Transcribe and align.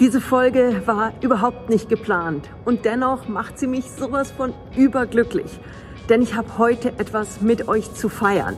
Diese 0.00 0.20
Folge 0.20 0.82
war 0.86 1.12
überhaupt 1.22 1.70
nicht 1.70 1.88
geplant 1.88 2.50
und 2.64 2.84
dennoch 2.84 3.28
macht 3.28 3.60
sie 3.60 3.68
mich 3.68 3.92
sowas 3.92 4.32
von 4.32 4.52
überglücklich, 4.76 5.60
denn 6.08 6.20
ich 6.20 6.34
habe 6.34 6.58
heute 6.58 6.88
etwas 6.98 7.40
mit 7.40 7.68
euch 7.68 7.94
zu 7.94 8.08
feiern. 8.08 8.56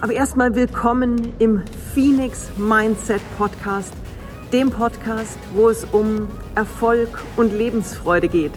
Aber 0.00 0.14
erstmal 0.14 0.54
willkommen 0.54 1.34
im 1.38 1.62
Phoenix 1.92 2.48
Mindset 2.56 3.20
Podcast, 3.36 3.92
dem 4.54 4.70
Podcast, 4.70 5.38
wo 5.52 5.68
es 5.68 5.84
um 5.92 6.26
Erfolg 6.54 7.22
und 7.36 7.52
Lebensfreude 7.52 8.28
geht. 8.28 8.52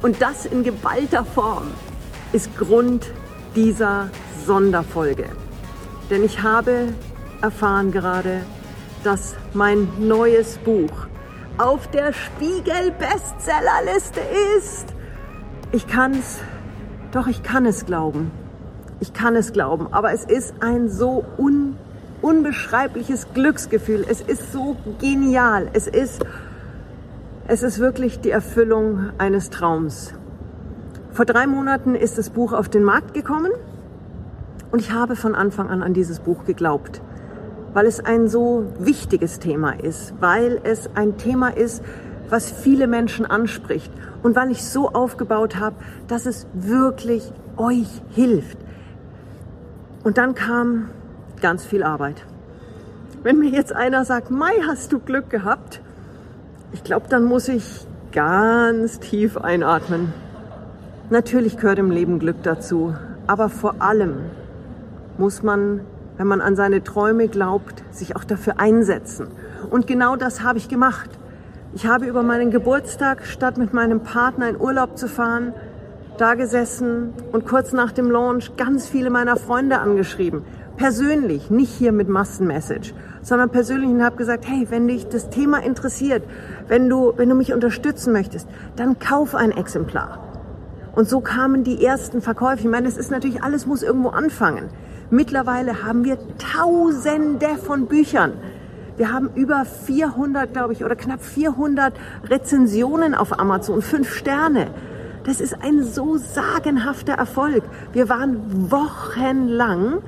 Und 0.00 0.22
das 0.22 0.46
in 0.46 0.64
geballter 0.64 1.26
Form 1.26 1.66
ist 2.32 2.56
Grund 2.56 3.12
dieser 3.54 4.08
Sonderfolge. 4.46 5.26
Denn 6.08 6.24
ich 6.24 6.40
habe 6.42 6.94
erfahren 7.42 7.92
gerade, 7.92 8.40
dass 9.02 9.34
mein 9.52 9.86
neues 9.98 10.56
Buch 10.56 11.08
auf 11.58 11.88
der 11.90 12.12
Spiegel 12.12 12.92
Bestsellerliste 12.98 14.20
ist. 14.58 14.92
Ich 15.72 15.86
kann 15.86 16.12
es, 16.12 16.40
doch 17.12 17.26
ich 17.26 17.42
kann 17.42 17.66
es 17.66 17.86
glauben. 17.86 18.30
Ich 19.00 19.12
kann 19.12 19.36
es 19.36 19.52
glauben, 19.52 19.88
aber 19.92 20.12
es 20.12 20.24
ist 20.24 20.54
ein 20.60 20.88
so 20.88 21.24
un, 21.38 21.76
unbeschreibliches 22.22 23.28
Glücksgefühl. 23.34 24.04
Es 24.08 24.20
ist 24.20 24.52
so 24.52 24.76
genial. 25.00 25.68
Es 25.72 25.86
ist, 25.86 26.24
es 27.46 27.62
ist 27.62 27.78
wirklich 27.78 28.20
die 28.20 28.30
Erfüllung 28.30 29.10
eines 29.18 29.50
Traums. 29.50 30.14
Vor 31.12 31.24
drei 31.24 31.46
Monaten 31.46 31.94
ist 31.94 32.18
das 32.18 32.30
Buch 32.30 32.52
auf 32.52 32.68
den 32.68 32.82
Markt 32.82 33.14
gekommen 33.14 33.52
und 34.72 34.80
ich 34.80 34.90
habe 34.90 35.14
von 35.14 35.36
Anfang 35.36 35.68
an 35.70 35.82
an 35.82 35.94
dieses 35.94 36.18
Buch 36.18 36.44
geglaubt 36.44 37.00
weil 37.74 37.86
es 37.86 38.00
ein 38.00 38.28
so 38.28 38.64
wichtiges 38.78 39.40
Thema 39.40 39.72
ist, 39.72 40.14
weil 40.20 40.60
es 40.62 40.88
ein 40.94 41.18
Thema 41.18 41.48
ist, 41.48 41.82
was 42.30 42.50
viele 42.50 42.86
Menschen 42.86 43.26
anspricht 43.26 43.92
und 44.22 44.34
weil 44.34 44.50
ich 44.50 44.64
so 44.64 44.88
aufgebaut 44.90 45.56
habe, 45.56 45.76
dass 46.08 46.24
es 46.24 46.46
wirklich 46.54 47.30
euch 47.56 47.88
hilft. 48.10 48.56
Und 50.02 50.18
dann 50.18 50.34
kam 50.34 50.88
ganz 51.40 51.64
viel 51.64 51.82
Arbeit. 51.82 52.24
Wenn 53.22 53.38
mir 53.38 53.50
jetzt 53.50 53.72
einer 53.72 54.04
sagt, 54.04 54.30
Mai, 54.30 54.52
hast 54.66 54.92
du 54.92 54.98
Glück 54.98 55.30
gehabt? 55.30 55.80
Ich 56.72 56.84
glaube, 56.84 57.06
dann 57.08 57.24
muss 57.24 57.48
ich 57.48 57.86
ganz 58.12 59.00
tief 59.00 59.36
einatmen. 59.36 60.12
Natürlich 61.10 61.56
gehört 61.56 61.78
im 61.78 61.90
Leben 61.90 62.18
Glück 62.18 62.42
dazu, 62.42 62.94
aber 63.26 63.48
vor 63.48 63.76
allem 63.80 64.16
muss 65.18 65.42
man 65.42 65.80
wenn 66.16 66.26
man 66.26 66.40
an 66.40 66.56
seine 66.56 66.82
Träume 66.82 67.28
glaubt, 67.28 67.82
sich 67.90 68.16
auch 68.16 68.24
dafür 68.24 68.58
einsetzen. 68.58 69.28
Und 69.70 69.86
genau 69.86 70.16
das 70.16 70.42
habe 70.42 70.58
ich 70.58 70.68
gemacht. 70.68 71.10
Ich 71.74 71.86
habe 71.86 72.06
über 72.06 72.22
meinen 72.22 72.50
Geburtstag, 72.50 73.26
statt 73.26 73.58
mit 73.58 73.72
meinem 73.72 74.00
Partner 74.00 74.48
in 74.48 74.60
Urlaub 74.60 74.96
zu 74.96 75.08
fahren, 75.08 75.52
da 76.18 76.34
gesessen 76.34 77.12
und 77.32 77.46
kurz 77.46 77.72
nach 77.72 77.90
dem 77.90 78.10
Launch 78.10 78.56
ganz 78.56 78.86
viele 78.86 79.10
meiner 79.10 79.36
Freunde 79.36 79.78
angeschrieben. 79.78 80.44
Persönlich, 80.76 81.50
nicht 81.50 81.72
hier 81.72 81.92
mit 81.92 82.08
Massenmessage, 82.08 82.94
sondern 83.22 83.50
persönlich 83.50 83.90
und 83.90 84.04
habe 84.04 84.16
gesagt, 84.16 84.44
hey, 84.46 84.66
wenn 84.70 84.88
dich 84.88 85.08
das 85.08 85.30
Thema 85.30 85.58
interessiert, 85.62 86.22
wenn 86.68 86.88
du, 86.88 87.12
wenn 87.16 87.28
du 87.28 87.34
mich 87.34 87.52
unterstützen 87.52 88.12
möchtest, 88.12 88.48
dann 88.76 88.98
kauf 88.98 89.34
ein 89.34 89.52
Exemplar. 89.52 90.33
Und 90.94 91.08
so 91.08 91.20
kamen 91.20 91.64
die 91.64 91.84
ersten 91.84 92.22
Verkäufe. 92.22 92.60
Ich 92.60 92.68
meine, 92.68 92.86
es 92.86 92.96
ist 92.96 93.10
natürlich, 93.10 93.42
alles 93.42 93.66
muss 93.66 93.82
irgendwo 93.82 94.10
anfangen. 94.10 94.70
Mittlerweile 95.10 95.82
haben 95.82 96.04
wir 96.04 96.18
Tausende 96.38 97.56
von 97.64 97.86
Büchern. 97.86 98.32
Wir 98.96 99.12
haben 99.12 99.30
über 99.34 99.64
400, 99.64 100.52
glaube 100.52 100.72
ich, 100.72 100.84
oder 100.84 100.94
knapp 100.94 101.20
400 101.20 101.94
Rezensionen 102.30 103.14
auf 103.14 103.38
Amazon, 103.38 103.82
fünf 103.82 104.14
Sterne. 104.14 104.68
Das 105.24 105.40
ist 105.40 105.56
ein 105.62 105.82
so 105.82 106.16
sagenhafter 106.16 107.14
Erfolg. 107.14 107.64
Wir 107.92 108.08
waren 108.08 108.70
wochenlang 108.70 109.98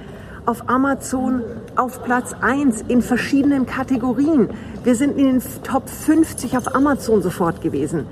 auf 0.44 0.68
Amazon 0.68 1.42
auf 1.74 2.04
Platz 2.04 2.34
1 2.40 2.82
in 2.82 3.02
verschiedenen 3.02 3.66
Kategorien. 3.66 4.50
Wir 4.84 4.94
sind 4.94 5.18
in 5.18 5.40
den 5.40 5.42
Top 5.64 5.88
50 5.88 6.56
auf 6.56 6.74
Amazon 6.76 7.22
sofort 7.22 7.60
gewesen. 7.62 8.06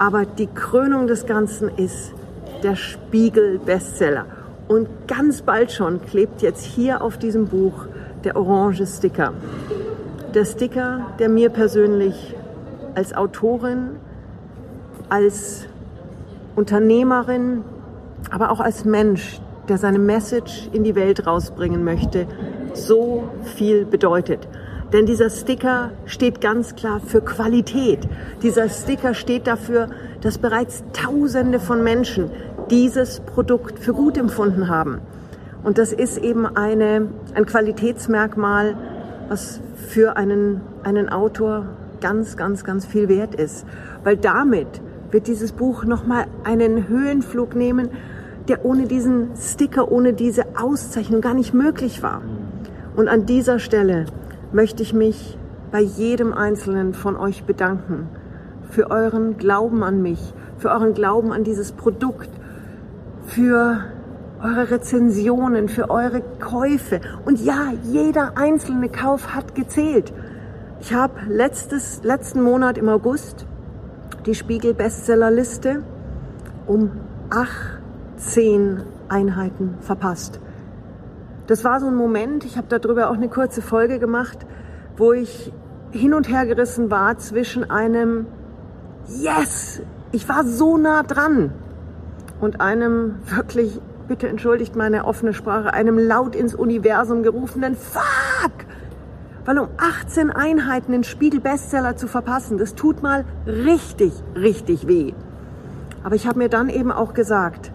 Aber 0.00 0.24
die 0.24 0.46
Krönung 0.46 1.08
des 1.08 1.26
Ganzen 1.26 1.68
ist 1.76 2.14
der 2.62 2.74
Spiegel 2.74 3.58
Bestseller. 3.58 4.24
Und 4.66 4.88
ganz 5.06 5.42
bald 5.42 5.72
schon 5.72 6.00
klebt 6.00 6.40
jetzt 6.40 6.64
hier 6.64 7.02
auf 7.02 7.18
diesem 7.18 7.48
Buch 7.48 7.84
der 8.24 8.34
orange 8.34 8.86
Sticker. 8.86 9.34
Der 10.32 10.46
Sticker, 10.46 11.08
der 11.18 11.28
mir 11.28 11.50
persönlich 11.50 12.34
als 12.94 13.12
Autorin, 13.12 13.96
als 15.10 15.66
Unternehmerin, 16.56 17.62
aber 18.30 18.52
auch 18.52 18.60
als 18.60 18.86
Mensch, 18.86 19.38
der 19.68 19.76
seine 19.76 19.98
Message 19.98 20.70
in 20.72 20.82
die 20.82 20.94
Welt 20.94 21.26
rausbringen 21.26 21.84
möchte, 21.84 22.26
so 22.72 23.24
viel 23.42 23.84
bedeutet. 23.84 24.48
Denn 24.92 25.06
dieser 25.06 25.30
Sticker 25.30 25.92
steht 26.04 26.40
ganz 26.40 26.74
klar 26.74 27.00
für 27.00 27.20
Qualität. 27.20 28.08
Dieser 28.42 28.68
Sticker 28.68 29.14
steht 29.14 29.46
dafür, 29.46 29.88
dass 30.20 30.38
bereits 30.38 30.82
Tausende 30.92 31.60
von 31.60 31.84
Menschen 31.84 32.30
dieses 32.70 33.20
Produkt 33.20 33.78
für 33.78 33.92
gut 33.92 34.18
empfunden 34.18 34.68
haben. 34.68 35.00
Und 35.62 35.78
das 35.78 35.92
ist 35.92 36.18
eben 36.18 36.46
eine, 36.46 37.08
ein 37.34 37.46
Qualitätsmerkmal, 37.46 38.76
was 39.28 39.60
für 39.76 40.16
einen, 40.16 40.60
einen 40.82 41.08
Autor 41.08 41.66
ganz, 42.00 42.36
ganz, 42.36 42.64
ganz 42.64 42.86
viel 42.86 43.08
wert 43.08 43.34
ist. 43.34 43.66
Weil 44.02 44.16
damit 44.16 44.80
wird 45.10 45.26
dieses 45.26 45.52
Buch 45.52 45.84
nochmal 45.84 46.26
einen 46.44 46.88
Höhenflug 46.88 47.54
nehmen, 47.54 47.90
der 48.48 48.64
ohne 48.64 48.86
diesen 48.86 49.30
Sticker, 49.36 49.92
ohne 49.92 50.14
diese 50.14 50.44
Auszeichnung 50.60 51.20
gar 51.20 51.34
nicht 51.34 51.54
möglich 51.54 52.02
war. 52.02 52.22
Und 52.96 53.08
an 53.08 53.26
dieser 53.26 53.58
Stelle 53.58 54.06
möchte 54.52 54.82
ich 54.82 54.92
mich 54.92 55.38
bei 55.70 55.80
jedem 55.80 56.32
Einzelnen 56.32 56.94
von 56.94 57.16
euch 57.16 57.44
bedanken 57.44 58.08
für 58.70 58.90
euren 58.90 59.36
Glauben 59.36 59.82
an 59.82 60.00
mich, 60.00 60.32
für 60.58 60.70
euren 60.70 60.94
Glauben 60.94 61.32
an 61.32 61.44
dieses 61.44 61.72
Produkt, 61.72 62.30
für 63.26 63.84
eure 64.42 64.70
Rezensionen, 64.70 65.68
für 65.68 65.90
eure 65.90 66.22
Käufe. 66.40 67.00
Und 67.24 67.44
ja, 67.44 67.72
jeder 67.84 68.36
einzelne 68.36 68.88
Kauf 68.88 69.34
hat 69.34 69.54
gezählt. 69.54 70.12
Ich 70.80 70.94
habe 70.94 71.14
letzten 71.28 72.42
Monat 72.42 72.78
im 72.78 72.88
August 72.88 73.46
die 74.26 74.34
Spiegel 74.34 74.74
Bestsellerliste 74.74 75.82
um 76.66 76.90
18 77.30 78.82
Einheiten 79.08 79.74
verpasst. 79.80 80.40
Das 81.46 81.64
war 81.64 81.80
so 81.80 81.86
ein 81.86 81.96
Moment, 81.96 82.44
ich 82.44 82.56
habe 82.56 82.66
darüber 82.68 83.10
auch 83.10 83.14
eine 83.14 83.28
kurze 83.28 83.62
Folge 83.62 83.98
gemacht, 83.98 84.38
wo 84.96 85.12
ich 85.12 85.52
hin 85.90 86.14
und 86.14 86.28
her 86.28 86.46
gerissen 86.46 86.90
war 86.90 87.18
zwischen 87.18 87.70
einem 87.70 88.26
Yes, 89.08 89.82
ich 90.12 90.28
war 90.28 90.44
so 90.44 90.76
nah 90.76 91.02
dran 91.02 91.52
und 92.40 92.60
einem 92.60 93.16
wirklich, 93.24 93.80
bitte 94.06 94.28
entschuldigt 94.28 94.76
meine 94.76 95.04
offene 95.04 95.34
Sprache, 95.34 95.74
einem 95.74 95.98
laut 95.98 96.36
ins 96.36 96.54
Universum 96.54 97.22
gerufenen 97.22 97.74
Fuck! 97.74 98.52
Weil 99.44 99.58
um 99.58 99.68
18 99.78 100.30
Einheiten 100.30 100.92
den 100.92 101.04
Spiegel 101.04 101.40
Bestseller 101.40 101.96
zu 101.96 102.06
verpassen, 102.06 102.58
das 102.58 102.74
tut 102.74 103.02
mal 103.02 103.24
richtig, 103.46 104.12
richtig 104.36 104.86
weh. 104.86 105.12
Aber 106.04 106.14
ich 106.14 106.26
habe 106.26 106.38
mir 106.38 106.48
dann 106.48 106.68
eben 106.68 106.92
auch 106.92 107.14
gesagt, 107.14 107.72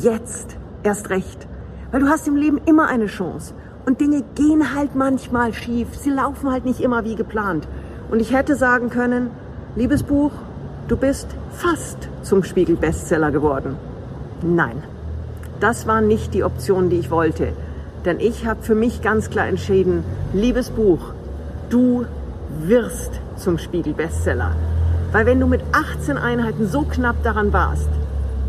jetzt 0.00 0.56
erst 0.82 1.10
recht. 1.10 1.48
Weil 1.90 2.00
du 2.00 2.08
hast 2.08 2.26
im 2.28 2.36
Leben 2.36 2.60
immer 2.66 2.88
eine 2.88 3.06
Chance. 3.06 3.54
Und 3.86 4.00
Dinge 4.00 4.24
gehen 4.34 4.74
halt 4.74 4.94
manchmal 4.94 5.52
schief. 5.52 5.88
Sie 5.96 6.10
laufen 6.10 6.50
halt 6.50 6.64
nicht 6.64 6.80
immer 6.80 7.04
wie 7.04 7.14
geplant. 7.14 7.68
Und 8.10 8.20
ich 8.20 8.32
hätte 8.32 8.56
sagen 8.56 8.90
können, 8.90 9.30
liebes 9.76 10.02
Buch, 10.02 10.32
du 10.88 10.96
bist 10.96 11.28
fast 11.52 12.08
zum 12.22 12.42
Spiegel 12.42 12.76
Bestseller 12.76 13.30
geworden. 13.30 13.76
Nein, 14.42 14.82
das 15.60 15.86
war 15.86 16.00
nicht 16.00 16.34
die 16.34 16.44
Option, 16.44 16.90
die 16.90 16.98
ich 16.98 17.10
wollte. 17.10 17.52
Denn 18.04 18.20
ich 18.20 18.46
habe 18.46 18.62
für 18.62 18.74
mich 18.74 19.02
ganz 19.02 19.30
klar 19.30 19.48
entschieden, 19.48 20.04
liebes 20.32 20.70
Buch, 20.70 21.12
du 21.70 22.06
wirst 22.60 23.20
zum 23.36 23.58
Spiegel 23.58 23.94
Bestseller. 23.94 24.52
Weil 25.12 25.26
wenn 25.26 25.40
du 25.40 25.46
mit 25.46 25.62
18 25.72 26.18
Einheiten 26.18 26.66
so 26.66 26.82
knapp 26.82 27.22
daran 27.22 27.52
warst, 27.52 27.88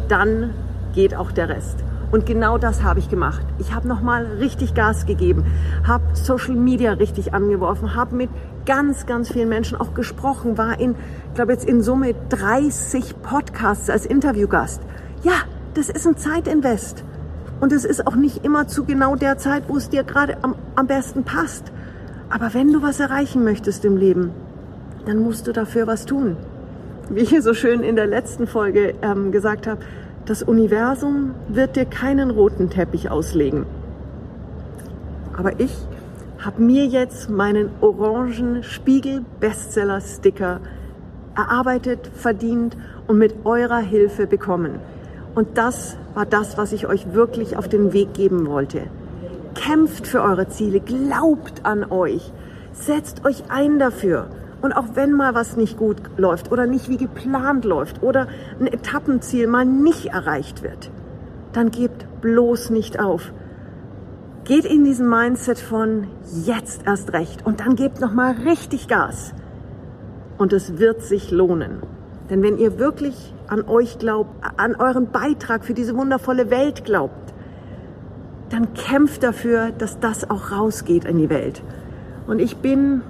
dann 0.07 0.51
geht 0.93 1.15
auch 1.15 1.31
der 1.31 1.49
Rest. 1.49 1.83
Und 2.11 2.25
genau 2.25 2.57
das 2.57 2.83
habe 2.83 2.99
ich 2.99 3.09
gemacht. 3.09 3.45
Ich 3.59 3.73
habe 3.73 3.87
nochmal 3.87 4.25
richtig 4.39 4.73
Gas 4.73 5.05
gegeben, 5.05 5.45
habe 5.85 6.03
Social 6.13 6.55
Media 6.55 6.93
richtig 6.93 7.33
angeworfen, 7.33 7.95
habe 7.95 8.15
mit 8.15 8.29
ganz, 8.65 9.05
ganz 9.05 9.31
vielen 9.31 9.49
Menschen 9.49 9.77
auch 9.77 9.93
gesprochen, 9.93 10.57
war 10.57 10.79
in, 10.79 10.91
ich 10.91 11.33
glaube 11.35 11.51
jetzt 11.51 11.65
in 11.65 11.81
Summe 11.81 12.15
30 12.29 13.21
Podcasts 13.21 13.89
als 13.89 14.05
Interviewgast. 14.05 14.81
Ja, 15.23 15.33
das 15.73 15.89
ist 15.89 16.07
ein 16.07 16.15
Zeitinvest. 16.15 17.03
Und 17.59 17.71
es 17.71 17.85
ist 17.85 18.05
auch 18.05 18.15
nicht 18.15 18.45
immer 18.45 18.67
zu 18.67 18.85
genau 18.85 19.15
der 19.15 19.37
Zeit, 19.37 19.63
wo 19.67 19.77
es 19.77 19.89
dir 19.89 20.03
gerade 20.03 20.37
am, 20.43 20.55
am 20.75 20.87
besten 20.87 21.23
passt. 21.23 21.71
Aber 22.29 22.53
wenn 22.53 22.71
du 22.71 22.81
was 22.81 22.99
erreichen 22.99 23.43
möchtest 23.43 23.83
im 23.83 23.97
Leben, 23.97 24.31
dann 25.05 25.17
musst 25.19 25.47
du 25.47 25.53
dafür 25.53 25.87
was 25.87 26.05
tun. 26.05 26.37
Wie 27.09 27.21
ich 27.21 27.41
so 27.41 27.53
schön 27.53 27.81
in 27.81 27.95
der 27.95 28.05
letzten 28.05 28.47
Folge 28.47 28.93
ähm, 29.01 29.31
gesagt 29.31 29.65
habe, 29.65 29.79
das 30.27 30.43
Universum 30.43 31.33
wird 31.47 31.77
dir 31.77 31.85
keinen 31.85 32.29
roten 32.29 32.69
Teppich 32.69 33.09
auslegen. 33.09 33.65
Aber 35.37 35.59
ich 35.59 35.73
habe 36.39 36.61
mir 36.61 36.85
jetzt 36.85 37.29
meinen 37.29 37.69
orangen 37.79 38.61
Spiegel-Bestseller-Sticker 38.61 40.59
erarbeitet, 41.35 42.11
verdient 42.13 42.75
und 43.07 43.17
mit 43.17 43.45
eurer 43.45 43.79
Hilfe 43.79 44.27
bekommen. 44.27 44.79
Und 45.33 45.57
das 45.57 45.97
war 46.13 46.25
das, 46.25 46.57
was 46.57 46.73
ich 46.73 46.87
euch 46.87 47.13
wirklich 47.13 47.55
auf 47.55 47.69
den 47.69 47.93
Weg 47.93 48.13
geben 48.13 48.47
wollte. 48.47 48.81
Kämpft 49.55 50.07
für 50.07 50.21
eure 50.21 50.49
Ziele, 50.49 50.81
glaubt 50.81 51.63
an 51.65 51.89
euch, 51.89 52.33
setzt 52.73 53.23
euch 53.23 53.43
ein 53.49 53.79
dafür. 53.79 54.27
Und 54.61 54.73
auch 54.73 54.95
wenn 54.95 55.13
mal 55.13 55.35
was 55.35 55.55
nicht 55.55 55.77
gut 55.77 55.97
läuft 56.17 56.51
oder 56.51 56.65
nicht 56.65 56.89
wie 56.89 56.97
geplant 56.97 57.63
läuft 57.63 58.01
oder 58.01 58.27
ein 58.59 58.67
Etappenziel 58.67 59.47
mal 59.47 59.65
nicht 59.65 60.07
erreicht 60.07 60.63
wird, 60.63 60.89
dann 61.53 61.71
gebt 61.71 62.05
bloß 62.21 62.71
nicht 62.71 62.99
auf. 62.99 63.31
Geht 64.45 64.65
in 64.65 64.83
diesen 64.83 65.09
Mindset 65.09 65.59
von 65.59 66.07
jetzt 66.45 66.87
erst 66.87 67.13
recht 67.13 67.45
und 67.45 67.59
dann 67.59 67.75
gebt 67.75 67.99
noch 67.99 68.13
mal 68.13 68.31
richtig 68.45 68.87
Gas. 68.87 69.33
Und 70.37 70.53
es 70.53 70.77
wird 70.77 71.01
sich 71.01 71.31
lohnen. 71.31 71.81
Denn 72.29 72.43
wenn 72.43 72.57
ihr 72.57 72.79
wirklich 72.79 73.33
an 73.47 73.63
euch 73.67 73.97
glaubt, 73.99 74.31
an 74.57 74.75
euren 74.75 75.11
Beitrag 75.11 75.65
für 75.65 75.73
diese 75.73 75.95
wundervolle 75.95 76.49
Welt 76.49 76.85
glaubt, 76.85 77.33
dann 78.49 78.73
kämpft 78.73 79.23
dafür, 79.23 79.71
dass 79.71 79.99
das 79.99 80.29
auch 80.29 80.51
rausgeht 80.51 81.05
in 81.05 81.17
die 81.17 81.29
Welt. 81.29 81.61
Und 82.27 82.39
ich 82.39 82.57
bin, 82.57 83.01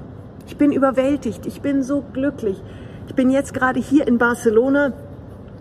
ich 0.47 0.57
bin 0.57 0.71
überwältigt. 0.71 1.45
Ich 1.45 1.61
bin 1.61 1.83
so 1.83 2.03
glücklich. 2.13 2.61
Ich 3.07 3.15
bin 3.15 3.29
jetzt 3.29 3.53
gerade 3.53 3.79
hier 3.79 4.07
in 4.07 4.17
Barcelona, 4.17 4.93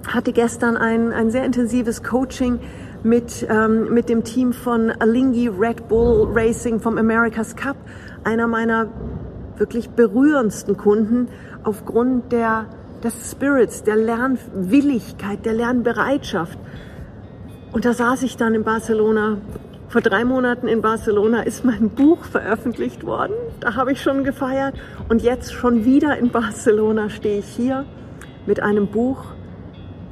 hatte 0.06 0.32
gestern 0.32 0.76
ein, 0.76 1.12
ein 1.12 1.30
sehr 1.30 1.44
intensives 1.44 2.02
Coaching 2.02 2.60
mit, 3.02 3.46
ähm, 3.50 3.92
mit 3.92 4.08
dem 4.08 4.24
Team 4.24 4.52
von 4.52 4.90
Alingi 4.90 5.48
Red 5.48 5.88
Bull 5.88 6.28
Racing 6.32 6.80
vom 6.80 6.98
America's 6.98 7.56
Cup, 7.56 7.76
einer 8.24 8.46
meiner 8.46 8.88
wirklich 9.58 9.90
berührendsten 9.90 10.76
Kunden 10.76 11.28
aufgrund 11.64 12.30
der, 12.30 12.66
des 13.02 13.30
Spirits, 13.30 13.82
der 13.82 13.96
Lernwilligkeit, 13.96 15.44
der 15.44 15.54
Lernbereitschaft. 15.54 16.58
Und 17.72 17.84
da 17.84 17.92
saß 17.92 18.22
ich 18.22 18.36
dann 18.36 18.54
in 18.54 18.62
Barcelona. 18.62 19.38
Vor 19.88 20.00
drei 20.00 20.24
Monaten 20.24 20.66
in 20.66 20.82
Barcelona 20.82 21.42
ist 21.42 21.64
mein 21.64 21.90
Buch 21.90 22.24
veröffentlicht 22.24 23.06
worden. 23.06 23.34
Da 23.60 23.76
habe 23.76 23.92
ich 23.92 24.02
schon 24.02 24.24
gefeiert. 24.24 24.74
Und 25.08 25.22
jetzt 25.22 25.54
schon 25.54 25.84
wieder 25.84 26.18
in 26.18 26.30
Barcelona 26.30 27.08
stehe 27.08 27.38
ich 27.38 27.46
hier 27.46 27.84
mit 28.46 28.60
einem 28.60 28.88
Buch, 28.88 29.24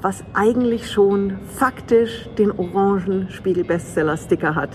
was 0.01 0.23
eigentlich 0.33 0.93
schon 0.93 1.39
faktisch 1.57 2.29
den 2.39 2.53
orangen 2.53 3.31
Spiegel-Bestseller-Sticker 3.31 4.55
hat. 4.55 4.71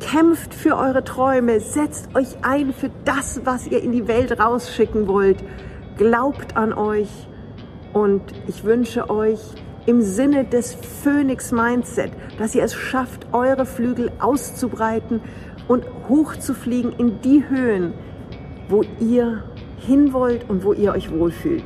Kämpft 0.00 0.52
für 0.52 0.76
eure 0.76 1.02
Träume, 1.02 1.60
setzt 1.60 2.14
euch 2.14 2.36
ein 2.42 2.74
für 2.74 2.90
das, 3.06 3.40
was 3.44 3.66
ihr 3.66 3.82
in 3.82 3.92
die 3.92 4.06
Welt 4.06 4.38
rausschicken 4.38 5.06
wollt. 5.06 5.42
Glaubt 5.96 6.58
an 6.58 6.74
euch 6.74 7.08
und 7.94 8.22
ich 8.48 8.64
wünsche 8.64 9.08
euch 9.08 9.40
im 9.86 10.02
Sinne 10.02 10.44
des 10.44 10.74
Phoenix 10.74 11.52
Mindset, 11.52 12.12
dass 12.38 12.54
ihr 12.54 12.64
es 12.64 12.74
schafft, 12.74 13.26
eure 13.32 13.66
Flügel 13.66 14.10
auszubreiten 14.18 15.20
und 15.68 15.84
hochzufliegen 16.08 16.92
in 16.98 17.20
die 17.22 17.48
Höhen, 17.48 17.94
wo 18.68 18.82
ihr 19.00 19.44
hin 19.78 20.12
wollt 20.12 20.48
und 20.48 20.64
wo 20.64 20.72
ihr 20.72 20.92
euch 20.92 21.10
wohlfühlt 21.10 21.64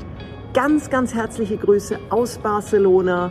ganz, 0.56 0.88
ganz 0.88 1.14
herzliche 1.14 1.58
Grüße 1.58 1.98
aus 2.08 2.38
Barcelona 2.38 3.30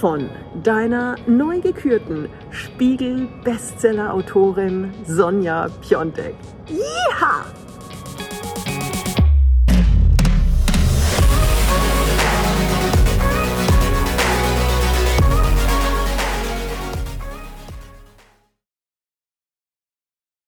von 0.00 0.30
deiner 0.62 1.16
neu 1.26 1.60
gekürten 1.60 2.30
Spiegel-Bestseller-Autorin 2.50 4.94
Sonja 5.04 5.68
Piontek. 5.82 6.34
Yeeha! 6.66 7.44